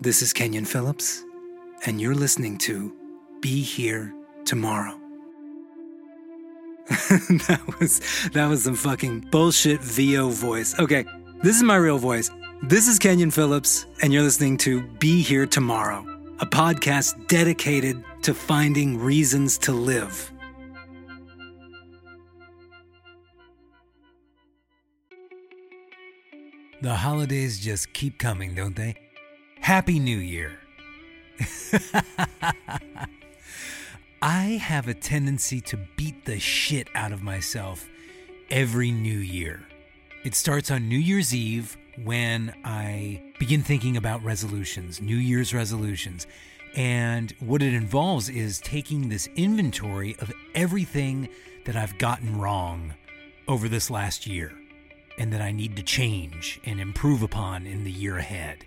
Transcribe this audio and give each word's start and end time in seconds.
This 0.00 0.22
is 0.22 0.32
Kenyon 0.32 0.64
Phillips, 0.64 1.24
and 1.86 2.00
you're 2.00 2.16
listening 2.16 2.58
to 2.58 2.92
Be 3.40 3.62
Here 3.62 4.12
Tomorrow. 4.44 5.00
that 6.88 7.60
was 7.78 8.00
that 8.32 8.46
was 8.48 8.64
some 8.64 8.74
fucking 8.74 9.20
bullshit 9.30 9.80
VO 9.80 10.30
voice. 10.30 10.76
Okay, 10.80 11.04
this 11.42 11.56
is 11.56 11.62
my 11.62 11.76
real 11.76 11.98
voice. 11.98 12.28
This 12.64 12.88
is 12.88 12.98
Kenyon 12.98 13.30
Phillips, 13.30 13.86
and 14.02 14.12
you're 14.12 14.24
listening 14.24 14.58
to 14.58 14.82
Be 14.98 15.22
Here 15.22 15.46
Tomorrow, 15.46 16.04
a 16.40 16.46
podcast 16.46 17.28
dedicated 17.28 18.02
to 18.22 18.34
finding 18.34 18.98
reasons 18.98 19.56
to 19.58 19.72
live. 19.72 20.32
The 26.82 26.94
holidays 26.96 27.60
just 27.60 27.92
keep 27.94 28.18
coming, 28.18 28.56
don't 28.56 28.74
they? 28.74 29.03
Happy 29.64 29.98
New 29.98 30.18
Year. 30.18 30.58
I 34.20 34.60
have 34.60 34.88
a 34.88 34.94
tendency 34.94 35.62
to 35.62 35.78
beat 35.96 36.26
the 36.26 36.38
shit 36.38 36.88
out 36.94 37.12
of 37.12 37.22
myself 37.22 37.88
every 38.50 38.90
new 38.90 39.16
year. 39.16 39.66
It 40.22 40.34
starts 40.34 40.70
on 40.70 40.86
New 40.90 40.98
Year's 40.98 41.34
Eve 41.34 41.78
when 41.96 42.52
I 42.62 43.22
begin 43.38 43.62
thinking 43.62 43.96
about 43.96 44.22
resolutions, 44.22 45.00
New 45.00 45.16
Year's 45.16 45.54
resolutions. 45.54 46.26
And 46.76 47.34
what 47.40 47.62
it 47.62 47.72
involves 47.72 48.28
is 48.28 48.60
taking 48.60 49.08
this 49.08 49.30
inventory 49.34 50.14
of 50.18 50.30
everything 50.54 51.30
that 51.64 51.74
I've 51.74 51.96
gotten 51.96 52.38
wrong 52.38 52.92
over 53.48 53.70
this 53.70 53.88
last 53.88 54.26
year 54.26 54.52
and 55.18 55.32
that 55.32 55.40
I 55.40 55.52
need 55.52 55.76
to 55.76 55.82
change 55.82 56.60
and 56.64 56.80
improve 56.80 57.22
upon 57.22 57.66
in 57.66 57.84
the 57.84 57.90
year 57.90 58.18
ahead. 58.18 58.64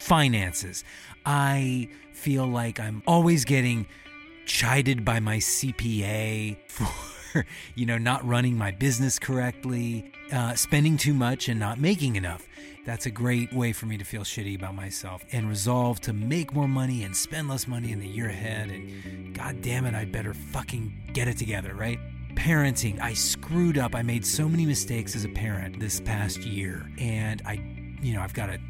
Finances. 0.00 0.84
I 1.26 1.88
feel 2.12 2.46
like 2.46 2.80
I'm 2.80 3.02
always 3.06 3.44
getting 3.44 3.86
chided 4.46 5.04
by 5.04 5.20
my 5.20 5.36
CPA 5.38 6.56
for, 6.68 7.44
you 7.74 7.86
know, 7.86 7.98
not 7.98 8.26
running 8.26 8.56
my 8.56 8.70
business 8.70 9.18
correctly, 9.18 10.10
uh, 10.32 10.54
spending 10.54 10.96
too 10.96 11.14
much 11.14 11.48
and 11.48 11.60
not 11.60 11.78
making 11.78 12.16
enough. 12.16 12.46
That's 12.86 13.04
a 13.04 13.10
great 13.10 13.52
way 13.52 13.72
for 13.72 13.84
me 13.84 13.98
to 13.98 14.04
feel 14.04 14.22
shitty 14.22 14.56
about 14.56 14.74
myself 14.74 15.22
and 15.32 15.46
resolve 15.46 16.00
to 16.02 16.14
make 16.14 16.54
more 16.54 16.68
money 16.68 17.02
and 17.02 17.14
spend 17.14 17.48
less 17.48 17.68
money 17.68 17.92
in 17.92 18.00
the 18.00 18.08
year 18.08 18.30
ahead. 18.30 18.70
And 18.70 19.34
god 19.34 19.60
damn 19.60 19.84
it, 19.84 19.94
I 19.94 20.06
better 20.06 20.32
fucking 20.32 21.10
get 21.12 21.28
it 21.28 21.36
together, 21.36 21.74
right? 21.74 21.98
Parenting, 22.38 23.00
I 23.00 23.14
screwed 23.14 23.78
up. 23.78 23.96
I 23.96 24.02
made 24.02 24.24
so 24.24 24.48
many 24.48 24.64
mistakes 24.64 25.16
as 25.16 25.24
a 25.24 25.28
parent 25.28 25.80
this 25.80 25.98
past 26.00 26.44
year. 26.44 26.88
And 26.96 27.42
I, 27.44 27.54
you 28.00 28.14
know, 28.14 28.20
I've 28.20 28.32
got 28.32 28.48
a 28.48 28.60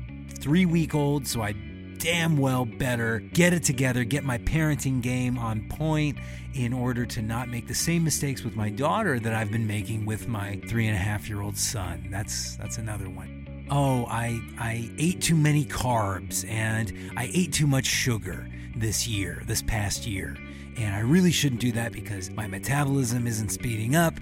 three 0.41 0.64
week 0.64 0.94
old, 0.94 1.27
so 1.27 1.42
I 1.42 1.52
damn 1.98 2.38
well 2.38 2.64
better 2.64 3.19
get 3.19 3.52
it 3.52 3.62
together, 3.62 4.05
get 4.05 4.25
my 4.25 4.38
parenting 4.38 5.02
game 5.02 5.36
on 5.36 5.69
point 5.69 6.16
in 6.55 6.72
order 6.72 7.05
to 7.05 7.20
not 7.20 7.50
make 7.50 7.69
the 7.69 7.75
same 7.75 8.02
mistakes 8.05 8.42
with 8.42 8.56
my 8.56 8.70
daughter 8.70 9.20
that 9.20 9.34
I've 9.34 9.52
been 9.52 9.66
making 9.66 10.06
with 10.06 10.28
my 10.28 10.58
three 10.66 10.86
and 10.86 10.97
a 10.97 10.98
half 10.98 11.28
year 11.28 11.42
old 11.42 11.58
son. 11.58 12.08
That's 12.10 12.56
that's 12.56 12.78
another 12.78 13.10
one. 13.10 13.66
Oh, 13.70 14.06
I 14.06 14.41
I 14.58 14.91
ate 14.97 15.20
too 15.20 15.36
many 15.36 15.66
carbs 15.66 16.48
and 16.48 16.91
I 17.19 17.30
ate 17.34 17.53
too 17.53 17.66
much 17.66 17.84
sugar 17.84 18.48
this 18.75 19.06
year, 19.06 19.42
this 19.47 19.60
past 19.60 20.06
year. 20.06 20.38
And 20.79 20.95
I 20.95 21.01
really 21.01 21.33
shouldn't 21.33 21.61
do 21.61 21.73
that 21.73 21.93
because 21.93 22.31
my 22.31 22.47
metabolism 22.47 23.27
isn't 23.27 23.48
speeding 23.51 23.97
up. 23.97 24.15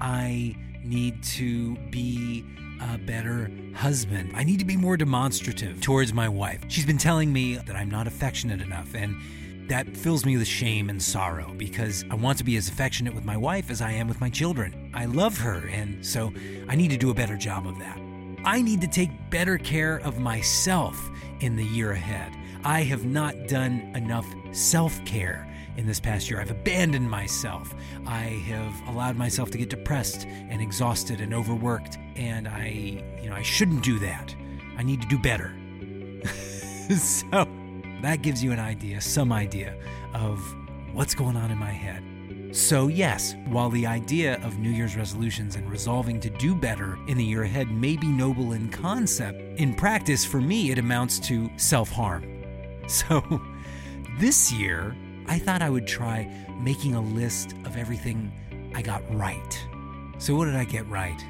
I 0.00 0.56
need 0.82 1.22
to 1.22 1.76
be 1.90 2.44
a 2.80 2.98
better 2.98 3.50
husband. 3.74 4.32
I 4.34 4.42
need 4.42 4.58
to 4.58 4.64
be 4.64 4.76
more 4.76 4.96
demonstrative 4.96 5.80
towards 5.80 6.12
my 6.12 6.28
wife. 6.28 6.64
She's 6.68 6.86
been 6.86 6.98
telling 6.98 7.32
me 7.32 7.56
that 7.56 7.76
I'm 7.76 7.90
not 7.90 8.06
affectionate 8.06 8.60
enough, 8.60 8.94
and 8.94 9.16
that 9.68 9.96
fills 9.96 10.24
me 10.24 10.36
with 10.36 10.48
shame 10.48 10.90
and 10.90 11.00
sorrow 11.00 11.54
because 11.56 12.04
I 12.10 12.16
want 12.16 12.38
to 12.38 12.44
be 12.44 12.56
as 12.56 12.68
affectionate 12.68 13.14
with 13.14 13.24
my 13.24 13.36
wife 13.36 13.70
as 13.70 13.80
I 13.80 13.92
am 13.92 14.08
with 14.08 14.20
my 14.20 14.30
children. 14.30 14.90
I 14.94 15.04
love 15.04 15.38
her, 15.38 15.68
and 15.68 16.04
so 16.04 16.32
I 16.68 16.74
need 16.74 16.90
to 16.90 16.96
do 16.96 17.10
a 17.10 17.14
better 17.14 17.36
job 17.36 17.66
of 17.66 17.78
that. 17.78 18.00
I 18.44 18.62
need 18.62 18.80
to 18.80 18.88
take 18.88 19.10
better 19.30 19.58
care 19.58 19.98
of 19.98 20.18
myself 20.18 21.10
in 21.40 21.56
the 21.56 21.64
year 21.64 21.92
ahead. 21.92 22.32
I 22.64 22.82
have 22.82 23.04
not 23.04 23.34
done 23.46 23.92
enough 23.94 24.26
self 24.52 25.02
care 25.04 25.46
in 25.76 25.86
this 25.86 26.00
past 26.00 26.30
year. 26.30 26.40
I've 26.40 26.50
abandoned 26.50 27.10
myself. 27.10 27.74
I 28.06 28.42
have 28.48 28.88
allowed 28.88 29.16
myself 29.16 29.50
to 29.52 29.58
get 29.58 29.70
depressed 29.70 30.26
and 30.26 30.60
exhausted 30.60 31.20
and 31.20 31.34
overworked, 31.34 31.98
and 32.16 32.48
I, 32.48 33.02
you 33.22 33.30
know, 33.30 33.36
I 33.36 33.42
shouldn't 33.42 33.82
do 33.82 33.98
that. 34.00 34.34
I 34.76 34.82
need 34.82 35.02
to 35.02 35.08
do 35.08 35.18
better. 35.18 35.54
so 36.96 37.46
that 38.02 38.22
gives 38.22 38.42
you 38.42 38.52
an 38.52 38.60
idea, 38.60 39.00
some 39.00 39.32
idea 39.32 39.76
of 40.14 40.38
what's 40.92 41.14
going 41.14 41.36
on 41.36 41.50
in 41.50 41.58
my 41.58 41.72
head. 41.72 42.02
So, 42.52 42.88
yes, 42.88 43.36
while 43.46 43.70
the 43.70 43.86
idea 43.86 44.40
of 44.42 44.58
New 44.58 44.70
Year's 44.70 44.96
resolutions 44.96 45.54
and 45.54 45.70
resolving 45.70 46.18
to 46.20 46.30
do 46.30 46.52
better 46.52 46.98
in 47.06 47.16
the 47.16 47.24
year 47.24 47.44
ahead 47.44 47.70
may 47.70 47.96
be 47.96 48.08
noble 48.08 48.52
in 48.52 48.70
concept, 48.70 49.40
in 49.60 49.72
practice, 49.72 50.24
for 50.24 50.40
me, 50.40 50.72
it 50.72 50.78
amounts 50.78 51.20
to 51.20 51.50
self 51.56 51.90
harm. 51.90 52.24
So, 52.88 53.40
this 54.18 54.50
year, 54.50 54.96
I 55.30 55.38
thought 55.38 55.62
I 55.62 55.70
would 55.70 55.86
try 55.86 56.28
making 56.60 56.96
a 56.96 57.00
list 57.00 57.52
of 57.64 57.76
everything 57.76 58.32
I 58.74 58.82
got 58.82 59.00
right. 59.14 59.66
So, 60.18 60.34
what 60.34 60.46
did 60.46 60.56
I 60.56 60.64
get 60.64 60.88
right? 60.88 61.24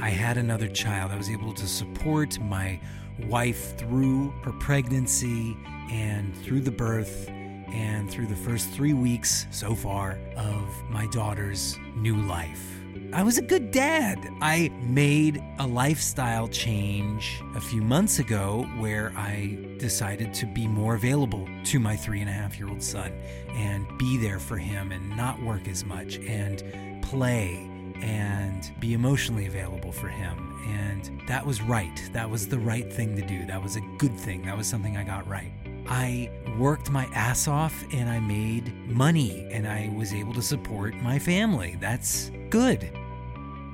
I 0.00 0.08
had 0.08 0.38
another 0.38 0.68
child. 0.68 1.12
I 1.12 1.18
was 1.18 1.28
able 1.28 1.52
to 1.52 1.66
support 1.66 2.40
my 2.40 2.80
wife 3.28 3.76
through 3.76 4.30
her 4.42 4.52
pregnancy 4.52 5.54
and 5.90 6.34
through 6.38 6.62
the 6.62 6.70
birth 6.70 7.28
and 7.28 8.10
through 8.10 8.28
the 8.28 8.36
first 8.36 8.70
three 8.70 8.94
weeks 8.94 9.46
so 9.50 9.74
far 9.74 10.18
of 10.34 10.82
my 10.88 11.06
daughter's 11.08 11.78
new 11.94 12.16
life. 12.22 12.81
I 13.12 13.22
was 13.22 13.36
a 13.36 13.42
good 13.42 13.70
dad. 13.70 14.18
I 14.40 14.70
made 14.82 15.42
a 15.58 15.66
lifestyle 15.66 16.48
change 16.48 17.42
a 17.54 17.60
few 17.60 17.82
months 17.82 18.18
ago 18.18 18.66
where 18.78 19.12
I 19.16 19.58
decided 19.78 20.32
to 20.34 20.46
be 20.46 20.66
more 20.66 20.94
available 20.94 21.46
to 21.64 21.78
my 21.78 21.94
three 21.94 22.20
and 22.20 22.30
a 22.30 22.32
half 22.32 22.58
year 22.58 22.68
old 22.68 22.82
son 22.82 23.12
and 23.50 23.86
be 23.98 24.16
there 24.16 24.38
for 24.38 24.56
him 24.56 24.92
and 24.92 25.16
not 25.16 25.42
work 25.42 25.68
as 25.68 25.84
much 25.84 26.16
and 26.18 26.62
play 27.02 27.68
and 28.00 28.72
be 28.80 28.94
emotionally 28.94 29.46
available 29.46 29.92
for 29.92 30.08
him. 30.08 30.58
And 30.66 31.22
that 31.28 31.44
was 31.44 31.60
right. 31.62 32.10
That 32.12 32.28
was 32.28 32.48
the 32.48 32.58
right 32.58 32.92
thing 32.92 33.14
to 33.16 33.22
do. 33.22 33.44
That 33.46 33.62
was 33.62 33.76
a 33.76 33.80
good 33.98 34.18
thing. 34.18 34.42
That 34.42 34.56
was 34.56 34.66
something 34.66 34.96
I 34.96 35.04
got 35.04 35.26
right. 35.28 35.52
I 35.86 36.30
worked 36.58 36.90
my 36.90 37.06
ass 37.14 37.48
off 37.48 37.84
and 37.92 38.08
I 38.08 38.20
made 38.20 38.74
money 38.88 39.46
and 39.50 39.66
I 39.66 39.92
was 39.96 40.12
able 40.12 40.34
to 40.34 40.42
support 40.42 40.94
my 40.96 41.18
family. 41.18 41.76
That's 41.80 42.30
good. 42.50 42.90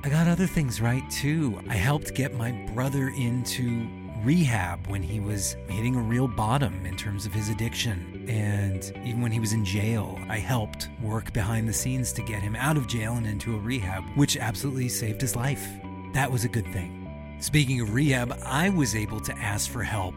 I 0.03 0.09
got 0.09 0.27
other 0.27 0.47
things 0.47 0.81
right 0.81 1.07
too. 1.09 1.59
I 1.67 1.75
helped 1.75 2.13
get 2.15 2.33
my 2.33 2.51
brother 2.73 3.09
into 3.09 3.87
rehab 4.23 4.87
when 4.87 5.01
he 5.01 5.19
was 5.19 5.55
hitting 5.67 5.95
a 5.95 6.01
real 6.01 6.27
bottom 6.27 6.85
in 6.85 6.95
terms 6.95 7.25
of 7.25 7.33
his 7.33 7.49
addiction. 7.49 8.25
And 8.27 8.91
even 9.05 9.21
when 9.21 9.31
he 9.31 9.39
was 9.39 9.53
in 9.53 9.65
jail, 9.65 10.19
I 10.29 10.37
helped 10.37 10.89
work 11.01 11.33
behind 11.33 11.67
the 11.67 11.73
scenes 11.73 12.11
to 12.13 12.21
get 12.21 12.41
him 12.41 12.55
out 12.55 12.77
of 12.77 12.87
jail 12.87 13.13
and 13.13 13.25
into 13.25 13.55
a 13.55 13.59
rehab, 13.59 14.03
which 14.15 14.37
absolutely 14.37 14.89
saved 14.89 15.21
his 15.21 15.35
life. 15.35 15.67
That 16.13 16.31
was 16.31 16.43
a 16.45 16.49
good 16.49 16.71
thing. 16.73 16.95
Speaking 17.39 17.81
of 17.81 17.93
rehab, 17.93 18.37
I 18.43 18.69
was 18.69 18.95
able 18.95 19.19
to 19.21 19.37
ask 19.37 19.69
for 19.69 19.83
help 19.83 20.15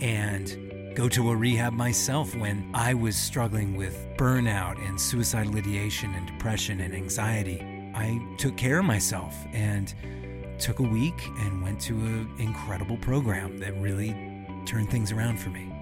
and 0.00 0.67
go 0.98 1.08
to 1.08 1.30
a 1.30 1.36
rehab 1.36 1.72
myself 1.72 2.34
when 2.34 2.68
I 2.74 2.92
was 2.92 3.16
struggling 3.16 3.76
with 3.76 4.04
burnout 4.16 4.84
and 4.84 5.00
suicidal 5.00 5.56
ideation 5.56 6.12
and 6.16 6.26
depression 6.26 6.80
and 6.80 6.92
anxiety. 6.92 7.62
I 7.94 8.20
took 8.36 8.56
care 8.56 8.80
of 8.80 8.84
myself 8.84 9.32
and 9.52 9.94
took 10.58 10.80
a 10.80 10.82
week 10.82 11.14
and 11.38 11.62
went 11.62 11.80
to 11.82 11.94
an 11.94 12.34
incredible 12.40 12.96
program 12.96 13.58
that 13.58 13.80
really 13.80 14.08
turned 14.66 14.90
things 14.90 15.12
around 15.12 15.38
for 15.38 15.50
me. 15.50 15.72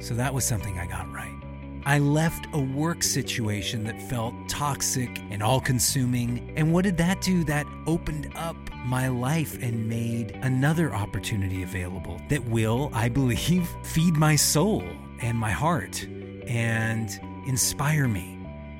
So 0.00 0.12
that 0.14 0.34
was 0.34 0.44
something 0.44 0.76
I 0.76 0.88
got 0.88 1.08
right. 1.12 1.45
I 1.86 2.00
left 2.00 2.48
a 2.52 2.58
work 2.58 3.04
situation 3.04 3.84
that 3.84 4.02
felt 4.02 4.34
toxic 4.48 5.20
and 5.30 5.40
all 5.40 5.60
consuming. 5.60 6.52
And 6.56 6.72
what 6.72 6.82
did 6.82 6.96
that 6.96 7.20
do? 7.20 7.44
That 7.44 7.64
opened 7.86 8.32
up 8.34 8.56
my 8.84 9.06
life 9.06 9.62
and 9.62 9.88
made 9.88 10.32
another 10.42 10.92
opportunity 10.92 11.62
available 11.62 12.20
that 12.28 12.44
will, 12.48 12.90
I 12.92 13.08
believe, 13.08 13.68
feed 13.84 14.16
my 14.16 14.34
soul 14.34 14.82
and 15.22 15.38
my 15.38 15.52
heart 15.52 16.02
and 16.48 17.08
inspire 17.46 18.08
me 18.08 18.36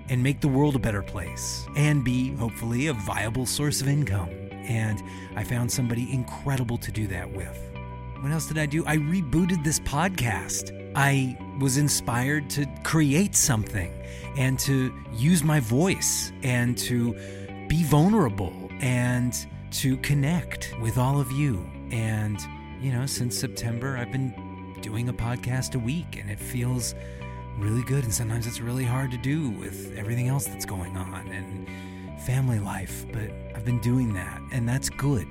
and 0.09 0.21
make 0.21 0.41
the 0.41 0.49
world 0.49 0.75
a 0.75 0.81
better 0.81 1.03
place 1.03 1.65
and 1.77 2.03
be, 2.03 2.35
hopefully, 2.35 2.89
a 2.89 2.93
viable 2.93 3.47
source 3.47 3.81
of 3.81 3.87
income. 3.87 4.31
And 4.51 5.01
I 5.37 5.45
found 5.45 5.71
somebody 5.71 6.13
incredible 6.13 6.79
to 6.79 6.91
do 6.91 7.07
that 7.07 7.31
with. 7.31 7.57
What 8.21 8.33
else 8.33 8.47
did 8.49 8.59
I 8.59 8.67
do? 8.67 8.85
I 8.85 8.97
rebooted 8.97 9.63
this 9.63 9.79
podcast. 9.79 10.73
I 10.97 11.37
was 11.61 11.77
inspired 11.77 12.49
to 12.51 12.67
create 12.83 13.37
something 13.37 13.93
and 14.39 14.59
to 14.61 14.93
use 15.13 15.45
my 15.45 15.61
voice 15.61 16.33
and 16.43 16.77
to 16.79 17.13
be 17.69 17.83
vulnerable 17.85 18.55
and 18.81 19.47
to 19.73 19.99
connect 19.99 20.75
with 20.81 20.97
all 20.97 21.21
of 21.21 21.31
you. 21.31 21.71
And, 21.91 22.41
you 22.81 22.93
know, 22.93 23.05
since 23.05 23.39
September, 23.39 23.99
I've 23.99 24.11
been 24.11 24.75
doing 24.81 25.11
a 25.11 25.13
podcast 25.13 25.75
a 25.75 25.79
week, 25.79 26.17
and 26.19 26.31
it 26.31 26.41
feels 26.41 26.95
really 27.59 27.83
good. 27.83 28.05
And 28.05 28.13
sometimes 28.13 28.47
it's 28.47 28.61
really 28.61 28.85
hard 28.85 29.11
to 29.11 29.19
do 29.19 29.51
with 29.51 29.95
everything 29.99 30.29
else 30.29 30.47
that's 30.47 30.65
going 30.65 30.97
on 30.97 31.29
and 31.29 31.69
family 32.23 32.59
life. 32.59 33.05
But 33.13 33.31
I've 33.55 33.67
been 33.67 33.81
doing 33.81 34.15
that, 34.15 34.41
and 34.51 34.67
that's 34.67 34.89
good. 34.89 35.31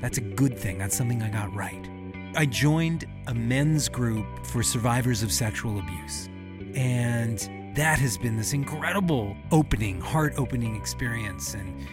That's 0.00 0.18
a 0.18 0.22
good 0.22 0.56
thing. 0.56 0.78
That's 0.78 0.96
something 0.96 1.20
I 1.20 1.30
got 1.30 1.52
right. 1.52 1.88
I 2.36 2.46
joined 2.46 3.06
a 3.28 3.34
men's 3.34 3.88
group 3.88 4.26
for 4.46 4.62
survivors 4.62 5.22
of 5.22 5.30
sexual 5.32 5.78
abuse. 5.78 6.28
And 6.74 7.38
that 7.76 7.98
has 8.00 8.18
been 8.18 8.36
this 8.36 8.52
incredible 8.52 9.36
opening, 9.52 10.00
heart 10.00 10.34
opening 10.36 10.74
experience 10.74 11.54
and 11.54 11.86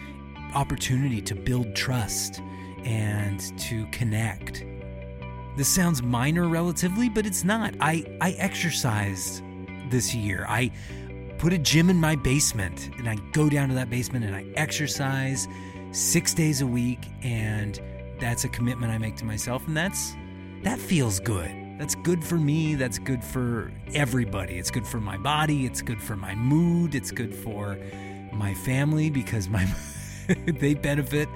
opportunity 0.54 1.20
to 1.22 1.34
build 1.34 1.74
trust 1.76 2.40
and 2.84 3.40
to 3.58 3.86
connect. 3.92 4.64
This 5.56 5.68
sounds 5.68 6.02
minor 6.02 6.48
relatively, 6.48 7.08
but 7.08 7.24
it's 7.24 7.44
not. 7.44 7.74
I, 7.80 8.04
I 8.20 8.32
exercised 8.32 9.42
this 9.90 10.14
year. 10.14 10.44
I 10.48 10.72
put 11.38 11.52
a 11.52 11.58
gym 11.58 11.88
in 11.88 11.98
my 11.98 12.16
basement 12.16 12.90
and 12.98 13.08
I 13.08 13.16
go 13.32 13.48
down 13.48 13.68
to 13.68 13.74
that 13.76 13.90
basement 13.90 14.24
and 14.24 14.34
I 14.34 14.44
exercise 14.56 15.46
six 15.92 16.34
days 16.34 16.62
a 16.62 16.66
week. 16.66 17.06
And 17.22 17.80
that's 18.18 18.44
a 18.44 18.48
commitment 18.48 18.92
I 18.92 18.98
make 18.98 19.16
to 19.16 19.24
myself. 19.24 19.66
And 19.68 19.76
that's 19.76 20.14
that 20.62 20.78
feels 20.78 21.20
good. 21.20 21.50
That's 21.78 21.96
good 21.96 22.22
for 22.22 22.36
me. 22.36 22.76
That's 22.76 22.98
good 22.98 23.24
for 23.24 23.72
everybody. 23.92 24.58
It's 24.58 24.70
good 24.70 24.86
for 24.86 25.00
my 25.00 25.16
body. 25.16 25.66
It's 25.66 25.82
good 25.82 26.00
for 26.00 26.16
my 26.16 26.34
mood. 26.34 26.94
It's 26.94 27.10
good 27.10 27.34
for 27.34 27.76
my 28.32 28.54
family 28.54 29.10
because 29.10 29.48
my 29.48 29.66
they 30.46 30.74
benefit 30.74 31.28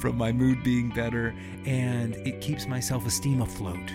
from 0.00 0.18
my 0.18 0.32
mood 0.32 0.64
being 0.64 0.88
better 0.88 1.34
and 1.64 2.16
it 2.26 2.40
keeps 2.40 2.66
my 2.66 2.80
self-esteem 2.80 3.40
afloat. 3.40 3.92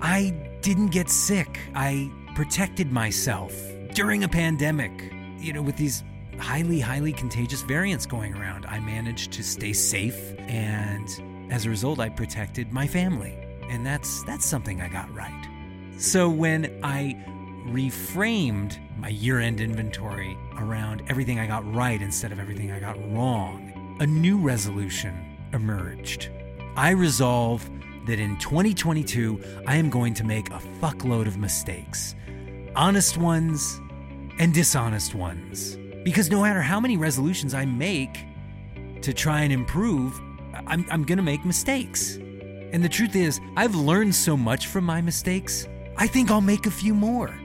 I 0.00 0.34
didn't 0.62 0.88
get 0.88 1.08
sick. 1.08 1.60
I 1.76 2.10
protected 2.34 2.90
myself 2.90 3.54
during 3.94 4.24
a 4.24 4.28
pandemic. 4.28 5.12
You 5.38 5.52
know, 5.52 5.62
with 5.62 5.76
these 5.76 6.02
highly 6.38 6.80
highly 6.80 7.12
contagious 7.12 7.62
variants 7.62 8.06
going 8.06 8.34
around, 8.34 8.66
I 8.66 8.80
managed 8.80 9.30
to 9.34 9.44
stay 9.44 9.72
safe 9.72 10.34
and 10.38 11.08
as 11.52 11.66
a 11.66 11.70
result 11.70 12.00
I 12.00 12.08
protected 12.08 12.72
my 12.72 12.88
family 12.88 13.41
and 13.72 13.86
that's 13.86 14.22
that's 14.24 14.44
something 14.44 14.82
I 14.82 14.88
got 14.88 15.12
right. 15.14 15.48
So 15.96 16.28
when 16.28 16.78
I 16.82 17.16
reframed 17.68 18.78
my 18.98 19.08
year-end 19.08 19.60
inventory 19.60 20.36
around 20.58 21.02
everything 21.08 21.38
I 21.38 21.46
got 21.46 21.74
right 21.74 22.00
instead 22.00 22.32
of 22.32 22.38
everything 22.38 22.70
I 22.70 22.80
got 22.80 22.96
wrong, 23.12 23.96
a 24.00 24.06
new 24.06 24.36
resolution 24.36 25.38
emerged. 25.52 26.28
I 26.76 26.90
resolve 26.90 27.68
that 28.06 28.18
in 28.18 28.36
2022 28.38 29.42
I 29.66 29.76
am 29.76 29.88
going 29.88 30.12
to 30.14 30.24
make 30.24 30.50
a 30.50 30.60
fuckload 30.80 31.26
of 31.26 31.38
mistakes. 31.38 32.14
Honest 32.76 33.16
ones 33.16 33.80
and 34.38 34.52
dishonest 34.52 35.14
ones. 35.14 35.78
Because 36.04 36.30
no 36.30 36.42
matter 36.42 36.60
how 36.60 36.78
many 36.78 36.96
resolutions 36.96 37.54
I 37.54 37.64
make 37.64 38.26
to 39.02 39.14
try 39.14 39.42
and 39.42 39.52
improve, 39.52 40.20
I'm, 40.66 40.84
I'm 40.90 41.04
going 41.04 41.18
to 41.18 41.22
make 41.22 41.44
mistakes. 41.44 42.18
And 42.72 42.82
the 42.82 42.88
truth 42.88 43.14
is, 43.14 43.40
I've 43.56 43.74
learned 43.74 44.14
so 44.14 44.36
much 44.36 44.66
from 44.66 44.84
my 44.84 45.02
mistakes, 45.02 45.68
I 45.96 46.06
think 46.06 46.30
I'll 46.30 46.40
make 46.40 46.66
a 46.66 46.70
few 46.70 46.94
more. 46.94 47.38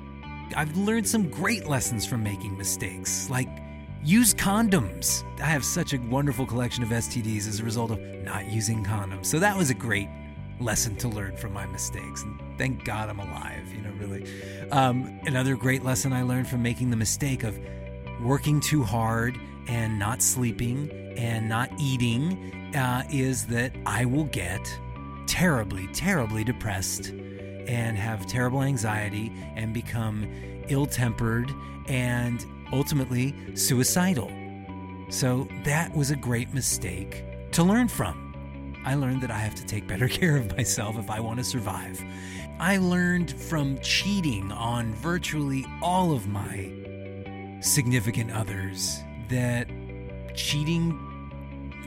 I've 0.56 0.76
learned 0.78 1.08
some 1.08 1.30
great 1.30 1.68
lessons 1.68 2.06
from 2.06 2.24
making 2.24 2.58
mistakes, 2.58 3.30
like 3.30 3.50
use 4.04 4.34
condoms. 4.34 5.24
I 5.42 5.48
have 5.48 5.66
such 5.66 5.94
a 5.94 5.98
wonderful 5.98 6.46
collection 6.46 6.82
of 6.82 6.90
STDs 6.90 7.48
as 7.48 7.60
a 7.60 7.64
result 7.66 7.92
of 7.92 8.00
not 8.24 8.50
using 8.50 8.86
condoms. 8.86 9.26
So 9.26 9.40
that 9.40 9.58
was 9.58 9.70
a 9.70 9.74
great 9.74 10.08
lesson 10.62 10.96
to 10.98 11.10
learn 11.10 11.36
from 11.36 11.52
my 11.52 11.66
mistakes. 11.66 12.24
And 12.24 12.40
thank 12.58 12.86
God 12.86 13.10
I'm 13.10 13.20
alive, 13.20 13.72
you 13.74 13.82
know, 13.82 13.92
really. 14.00 14.26
Um, 14.72 15.20
another 15.26 15.58
great 15.58 15.84
lesson 15.84 16.14
I 16.14 16.24
learned 16.24 16.48
from 16.48 16.64
making 16.64 16.90
the 16.90 16.96
mistake 16.96 17.44
of 17.44 17.60
working 18.22 18.62
too 18.62 18.84
hard 18.84 19.38
and 19.68 20.00
not 20.00 20.22
sleeping 20.22 20.90
and 21.18 21.50
not 21.50 21.70
eating 21.78 22.72
uh, 22.76 23.04
is 23.12 23.46
that 23.48 23.74
I 23.86 24.06
will 24.06 24.26
get 24.26 24.80
terribly, 25.38 25.86
terribly 25.94 26.44
depressed 26.44 27.10
and 27.68 27.96
have 27.96 28.26
terrible 28.26 28.64
anxiety 28.64 29.32
and 29.56 29.72
become 29.72 30.28
ill 30.68 30.88
tempered 30.88 31.54
and 31.88 32.44
ultimately 32.74 33.36
suicidal. 33.54 34.32
So 35.10 35.48
that 35.64 35.96
was 35.96 36.10
a 36.10 36.16
great 36.16 36.56
mistake 36.56 37.24
to 37.52 37.62
learn 37.62 37.88
from. 37.88 38.74
I 38.84 38.96
learned 38.96 39.22
that 39.22 39.30
I 39.30 39.38
have 39.38 39.54
to 39.54 39.66
take 39.68 39.88
better 39.88 40.08
care 40.20 40.38
of 40.38 40.58
myself 40.58 40.98
if 40.98 41.12
I 41.12 41.20
want 41.20 41.38
to 41.38 41.44
survive. 41.44 42.04
I 42.60 42.78
learned 42.78 43.40
from 43.40 43.78
cheating 43.84 44.52
on 44.52 44.92
virtually 44.96 45.68
all 45.84 46.14
of 46.14 46.28
my 46.28 46.74
significant 47.60 48.32
others 48.32 49.02
that 49.30 49.70
cheating, 50.34 50.98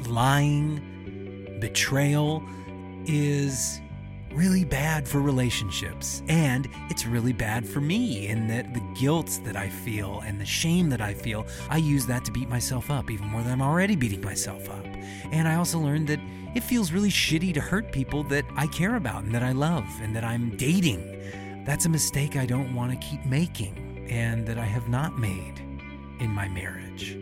lying, 0.07 1.57
betrayal, 1.59 2.45
is 3.07 3.81
really 4.33 4.65
bad 4.65 5.09
for 5.09 5.21
relationships. 5.21 6.23
And 6.29 6.69
it's 6.89 7.07
really 7.07 7.33
bad 7.33 7.67
for 7.67 7.81
me 7.81 8.29
in 8.29 8.47
that 8.49 8.73
the 8.75 8.81
guilt 8.99 9.41
that 9.45 9.57
I 9.57 9.69
feel 9.69 10.21
and 10.21 10.41
the 10.41 10.47
shame 10.47 10.89
that 10.91 11.01
I 11.01 11.15
feel, 11.15 11.47
I 11.69 11.79
use 11.79 12.07
that 12.07 12.25
to 12.27 12.33
beat 12.33 12.49
myself 12.49 12.91
up 12.91 13.11
even 13.11 13.27
more 13.27 13.43
than 13.43 13.53
I'm 13.53 13.63
already 13.63 13.97
beating 13.97 14.23
myself 14.23 14.69
up. 14.71 14.85
And 15.33 15.49
I 15.49 15.57
also 15.57 15.79
learned 15.79 16.09
that 16.09 16.21
it 16.55 16.63
feels 16.63 16.93
really 16.93 17.11
shitty 17.11 17.55
to 17.55 17.61
hurt 17.61 17.93
people 17.93 18.23
that 18.25 18.45
I 18.57 18.67
care 18.69 18.97
about 18.97 19.25
and 19.25 19.35
that 19.35 19.43
I 19.43 19.53
love 19.53 19.87
and 20.01 20.15
that 20.17 20.25
I'm 20.25 20.57
dating. 20.57 21.65
That's 21.65 21.87
a 21.87 21.89
mistake 21.89 22.37
I 22.37 22.47
don't 22.47 22.75
want 22.75 22.93
to 22.93 23.07
keep 23.07 23.25
making 23.25 24.07
and 24.09 24.47
that 24.47 24.59
I 24.59 24.65
have 24.65 24.89
not 24.89 25.19
made 25.19 25.59
in 26.19 26.31
my 26.31 26.49
marriage. 26.49 27.19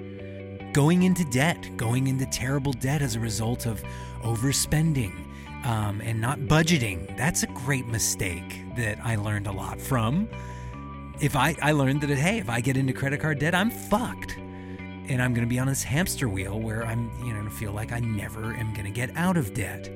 Going 0.72 1.02
into 1.02 1.24
debt, 1.24 1.76
going 1.76 2.06
into 2.06 2.26
terrible 2.26 2.72
debt 2.72 3.02
as 3.02 3.16
a 3.16 3.20
result 3.20 3.66
of 3.66 3.82
overspending 4.22 5.12
um, 5.64 6.00
and 6.02 6.20
not 6.20 6.38
budgeting. 6.40 7.16
That's 7.16 7.42
a 7.42 7.46
great 7.48 7.86
mistake 7.86 8.64
that 8.76 8.98
I 9.02 9.16
learned 9.16 9.46
a 9.46 9.52
lot 9.52 9.80
from. 9.80 10.28
If 11.20 11.34
I, 11.34 11.56
I 11.60 11.72
learned 11.72 12.02
that, 12.02 12.16
hey, 12.16 12.38
if 12.38 12.48
I 12.48 12.60
get 12.60 12.76
into 12.76 12.92
credit 12.92 13.20
card 13.20 13.38
debt, 13.40 13.54
I'm 13.54 13.70
fucked. 13.70 14.36
And 14.36 15.22
I'm 15.22 15.32
going 15.32 15.46
to 15.46 15.48
be 15.48 15.58
on 15.58 15.66
this 15.66 15.82
hamster 15.82 16.28
wheel 16.28 16.60
where 16.60 16.84
I'm, 16.84 17.10
you 17.24 17.32
know, 17.32 17.38
feel 17.58 17.72
like 17.72 17.92
I 17.92 17.98
never 17.98 18.54
am 18.54 18.72
going 18.72 18.84
to 18.84 18.90
get 18.90 19.10
out 19.16 19.36
of 19.36 19.52
debt. 19.52 19.90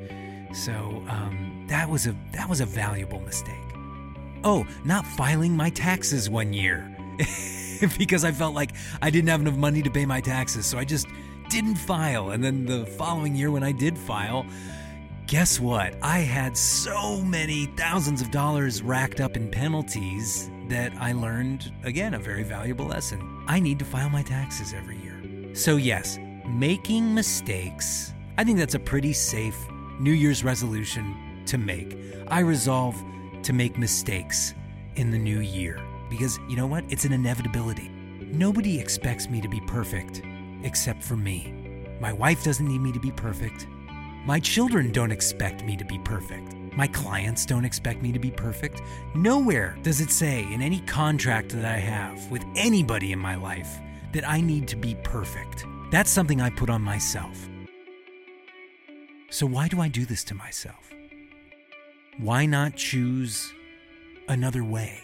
So 0.52 0.72
um, 1.08 1.64
that 1.68 1.88
was 1.88 2.06
a 2.06 2.16
that 2.32 2.48
was 2.48 2.60
a 2.60 2.66
valuable 2.66 3.20
mistake. 3.20 3.54
Oh, 4.44 4.66
not 4.84 5.06
filing 5.06 5.56
my 5.56 5.70
taxes 5.70 6.28
one 6.28 6.52
year 6.52 6.94
because 7.98 8.24
I 8.24 8.32
felt 8.32 8.54
like 8.54 8.72
I 9.00 9.10
didn't 9.10 9.28
have 9.28 9.40
enough 9.40 9.56
money 9.56 9.82
to 9.82 9.90
pay 9.90 10.04
my 10.04 10.20
taxes, 10.20 10.66
so 10.66 10.78
I 10.78 10.84
just 10.84 11.06
didn't 11.48 11.76
file. 11.76 12.30
And 12.30 12.42
then 12.42 12.66
the 12.66 12.84
following 12.84 13.36
year, 13.36 13.50
when 13.50 13.62
I 13.62 13.72
did 13.72 13.96
file, 13.96 14.44
guess 15.32 15.58
what? 15.58 15.94
I 16.02 16.18
had 16.18 16.54
so 16.58 17.22
many 17.22 17.64
thousands 17.64 18.20
of 18.20 18.30
dollars 18.30 18.82
racked 18.82 19.18
up 19.18 19.34
in 19.34 19.50
penalties 19.50 20.50
that 20.68 20.92
I 21.00 21.12
learned, 21.12 21.72
again, 21.84 22.12
a 22.12 22.18
very 22.18 22.42
valuable 22.42 22.84
lesson. 22.84 23.42
I 23.48 23.58
need 23.58 23.78
to 23.78 23.86
file 23.86 24.10
my 24.10 24.22
taxes 24.22 24.74
every 24.74 24.98
year. 24.98 25.54
So, 25.54 25.76
yes, 25.76 26.18
making 26.46 27.14
mistakes, 27.14 28.12
I 28.36 28.44
think 28.44 28.58
that's 28.58 28.74
a 28.74 28.78
pretty 28.78 29.14
safe 29.14 29.56
New 29.98 30.12
Year's 30.12 30.44
resolution 30.44 31.42
to 31.46 31.56
make. 31.56 31.96
I 32.28 32.40
resolve 32.40 33.02
to 33.42 33.54
make 33.54 33.78
mistakes 33.78 34.52
in 34.96 35.10
the 35.10 35.18
new 35.18 35.40
year 35.40 35.80
because 36.10 36.38
you 36.46 36.56
know 36.56 36.66
what? 36.66 36.84
It's 36.90 37.06
an 37.06 37.14
inevitability. 37.14 37.88
Nobody 38.20 38.78
expects 38.78 39.30
me 39.30 39.40
to 39.40 39.48
be 39.48 39.62
perfect 39.62 40.20
except 40.62 41.02
for 41.02 41.16
me. 41.16 41.54
My 42.02 42.12
wife 42.12 42.44
doesn't 42.44 42.68
need 42.68 42.82
me 42.82 42.92
to 42.92 43.00
be 43.00 43.12
perfect. 43.12 43.66
My 44.24 44.38
children 44.38 44.92
don't 44.92 45.10
expect 45.10 45.64
me 45.64 45.76
to 45.76 45.84
be 45.84 45.98
perfect. 45.98 46.54
My 46.76 46.86
clients 46.86 47.44
don't 47.44 47.64
expect 47.64 48.02
me 48.02 48.12
to 48.12 48.20
be 48.20 48.30
perfect. 48.30 48.80
Nowhere 49.16 49.76
does 49.82 50.00
it 50.00 50.12
say 50.12 50.46
in 50.52 50.62
any 50.62 50.78
contract 50.82 51.48
that 51.50 51.64
I 51.64 51.78
have 51.78 52.30
with 52.30 52.44
anybody 52.54 53.10
in 53.10 53.18
my 53.18 53.34
life 53.34 53.80
that 54.12 54.28
I 54.28 54.40
need 54.40 54.68
to 54.68 54.76
be 54.76 54.94
perfect. 55.02 55.66
That's 55.90 56.08
something 56.08 56.40
I 56.40 56.50
put 56.50 56.70
on 56.70 56.82
myself. 56.82 57.48
So, 59.30 59.44
why 59.44 59.66
do 59.66 59.80
I 59.80 59.88
do 59.88 60.06
this 60.06 60.22
to 60.24 60.36
myself? 60.36 60.92
Why 62.18 62.46
not 62.46 62.76
choose 62.76 63.52
another 64.28 64.62
way? 64.62 65.00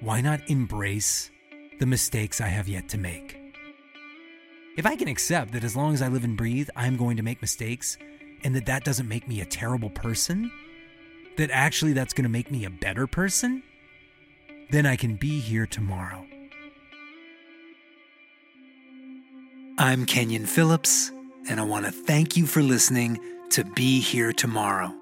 Why 0.00 0.20
not 0.20 0.40
embrace 0.50 1.30
the 1.78 1.86
mistakes 1.86 2.40
I 2.40 2.48
have 2.48 2.66
yet 2.66 2.88
to 2.88 2.98
make? 2.98 3.38
If 4.76 4.86
I 4.86 4.96
can 4.96 5.06
accept 5.06 5.52
that 5.52 5.62
as 5.62 5.76
long 5.76 5.94
as 5.94 6.02
I 6.02 6.08
live 6.08 6.24
and 6.24 6.36
breathe, 6.36 6.68
I'm 6.74 6.96
going 6.96 7.16
to 7.16 7.22
make 7.22 7.40
mistakes, 7.40 7.96
and 8.44 8.54
that 8.54 8.66
that 8.66 8.84
doesn't 8.84 9.08
make 9.08 9.26
me 9.26 9.40
a 9.40 9.46
terrible 9.46 9.90
person, 9.90 10.52
that 11.38 11.50
actually 11.50 11.94
that's 11.94 12.12
going 12.12 12.24
to 12.24 12.30
make 12.30 12.50
me 12.50 12.64
a 12.64 12.70
better 12.70 13.06
person, 13.06 13.62
then 14.70 14.86
I 14.86 14.96
can 14.96 15.16
be 15.16 15.40
here 15.40 15.66
tomorrow. 15.66 16.26
I'm 19.78 20.06
Kenyon 20.06 20.46
Phillips, 20.46 21.10
and 21.48 21.58
I 21.58 21.64
want 21.64 21.86
to 21.86 21.90
thank 21.90 22.36
you 22.36 22.46
for 22.46 22.62
listening 22.62 23.18
to 23.50 23.64
Be 23.64 24.00
Here 24.00 24.32
Tomorrow. 24.32 24.94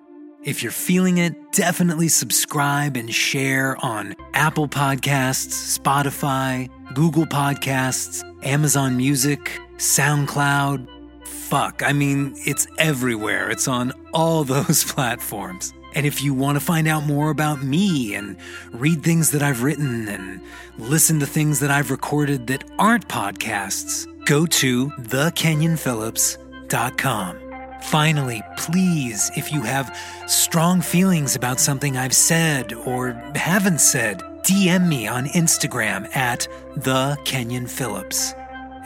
If 0.45 0.63
you're 0.63 0.73
feeling 0.73 1.19
it, 1.19 1.53
definitely 1.53 2.09
subscribe 2.09 2.97
and 2.97 3.15
share 3.15 3.77
on 3.85 4.17
Apple 4.35 4.69
Podcasts, 4.69 5.79
Spotify, 5.79 6.69
Google 6.95 7.27
Podcasts, 7.27 8.25
Amazon 8.45 8.97
Music, 8.97 9.61
SoundCloud. 9.77 10.89
Fuck, 11.33 11.83
I 11.85 11.93
mean, 11.93 12.35
it's 12.37 12.69
everywhere. 12.79 13.51
It's 13.51 13.67
on 13.67 13.93
all 14.13 14.45
those 14.55 14.85
platforms. 14.85 15.75
And 15.95 16.07
if 16.07 16.23
you 16.23 16.33
want 16.33 16.57
to 16.57 16.65
find 16.65 16.89
out 16.89 17.05
more 17.05 17.29
about 17.31 17.63
me 17.63 18.15
and 18.15 18.39
read 18.71 19.03
things 19.03 19.33
that 19.33 19.43
I've 19.43 19.63
written 19.63 20.09
and 20.09 20.41
listen 20.79 21.21
to 21.21 21.27
things 21.27 21.61
that 21.61 21.71
I've 21.71 21.91
recorded 21.91 22.47
that 22.47 22.65
aren't 22.79 23.07
podcasts, 23.09 24.07
go 24.25 24.47
to 24.47 24.89
thekenyonphillips.com. 24.89 27.39
Finally, 27.83 28.43
please, 28.57 29.31
if 29.37 29.53
you 29.53 29.61
have 29.63 29.95
strong 30.27 30.81
feelings 30.81 31.37
about 31.37 31.61
something 31.61 31.99
I've 31.99 32.15
said 32.15 32.73
or 32.73 33.13
haven't 33.35 33.81
said, 33.81 34.23
DM 34.43 34.89
me 34.89 35.07
on 35.07 35.27
Instagram 35.27 36.09
at 36.17 36.49
the 36.77 37.19
Kenyon 37.25 37.67
Phillips. 37.67 38.33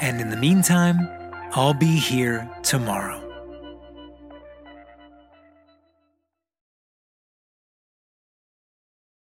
And 0.01 0.21
in 0.21 0.31
the 0.31 0.37
meantime, 0.37 1.09
I'll 1.57 1.73
be 1.73 1.97
here 1.97 2.47
tomorrow. 2.63 3.26